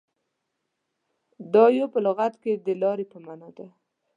•دایو 1.53 1.85
په 1.93 1.99
لغت 2.05 2.33
کې 2.43 2.53
د 2.65 2.67
لارې 2.81 3.05
په 3.11 3.17
معنیٰ 3.25 3.51
دی. 3.57 3.67